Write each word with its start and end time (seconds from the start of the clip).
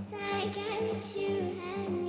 Second 0.00 1.02
to 1.02 1.20
hand 1.60 1.99